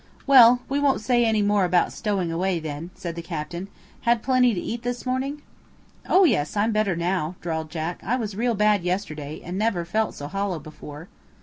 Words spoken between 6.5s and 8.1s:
I'm better now," drawled Jack.